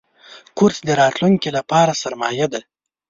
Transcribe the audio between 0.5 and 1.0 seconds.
کورس د